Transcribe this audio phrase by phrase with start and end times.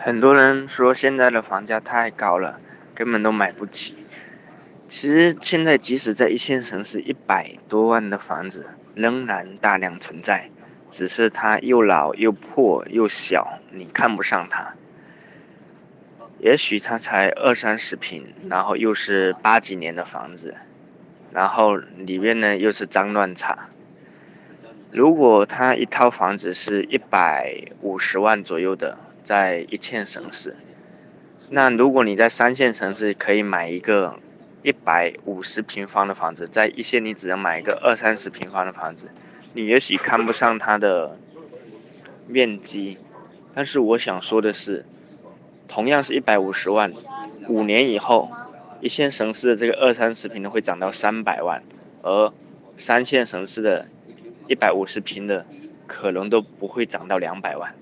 [0.00, 2.60] 很多人说现在的房价太高了，
[2.94, 3.96] 根本都买不起。
[4.84, 10.50] 其实现在即使在一线城市，一百多万的房子仍然大量存在，
[10.88, 14.72] 只是它又老又破又小，你看不上它。
[16.38, 20.54] 也许它才二三十平，然后又是八几年的房子，
[21.32, 23.68] 然后里面呢又是脏乱差。
[24.92, 28.96] 如果它一套房子是一百五十万左右的，
[29.28, 30.56] 在一线城市，
[31.50, 34.18] 那如果你在三线城市可以买一个
[34.62, 39.10] 一百五十平方的房子，在一线你只能买一个二三十平方的房子，
[39.52, 41.18] 你也许看不上它的
[42.26, 42.96] 面积，
[43.54, 44.86] 但是我想说的是，
[45.68, 46.90] 同样是一百五十万，
[47.50, 48.30] 五年以后，
[48.80, 51.62] 一线城市的这个二三十平的会涨到三百万，
[52.00, 52.32] 而
[52.76, 53.86] 三线城市的
[54.46, 55.44] 一百五十平的
[55.86, 57.74] 可能都不会涨到两百万。